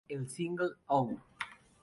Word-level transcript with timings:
El 0.09 0.27
single 0.27 0.77
"Oh! 0.87 1.11